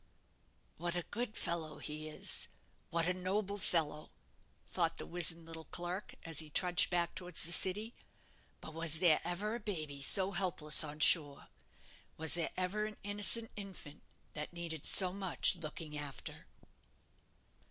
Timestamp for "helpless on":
10.31-11.01